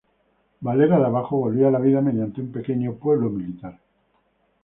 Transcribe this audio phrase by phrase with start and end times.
[0.61, 3.77] Valera de Abajo volvía a la vida mediante un pequeño pueblo militar.